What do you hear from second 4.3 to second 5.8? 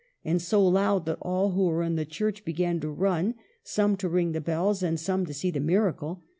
the bells and some to see the